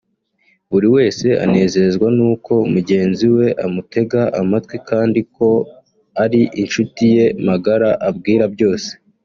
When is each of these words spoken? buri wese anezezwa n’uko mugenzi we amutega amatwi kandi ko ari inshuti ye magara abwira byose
buri 0.71 0.87
wese 0.95 1.27
anezezwa 1.45 2.07
n’uko 2.17 2.53
mugenzi 2.73 3.25
we 3.35 3.47
amutega 3.65 4.21
amatwi 4.41 4.77
kandi 4.89 5.19
ko 5.35 5.47
ari 6.23 6.41
inshuti 6.61 7.03
ye 7.15 7.25
magara 7.47 7.89
abwira 8.09 8.45
byose 8.55 8.89